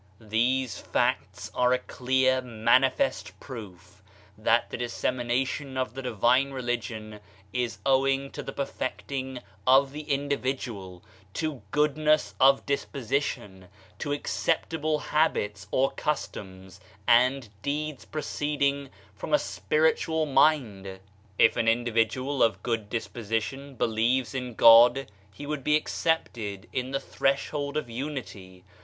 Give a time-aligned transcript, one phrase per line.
[0.19, 4.01] These facts are a clear manifest proof
[4.35, 7.19] that the dissemination of the divine religion
[7.53, 11.03] is owing to the perfecting of the individual,
[11.35, 13.67] to goodness of dispo sition,
[13.99, 20.99] to acceptable habits or customs and deeds proceeding from a spiritual mind.
[21.37, 26.99] If an individual of good disposition believes in God, he would be accepted in the
[26.99, 28.63] Threshold of Unity.